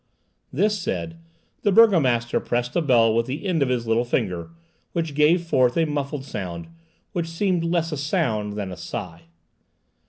[0.51, 1.19] This said,
[1.61, 4.49] the burgomaster pressed a bell with the end of his little finger,
[4.93, 6.69] which gave forth a muffled sound,
[7.11, 9.25] which seemed less a sound than a sigh.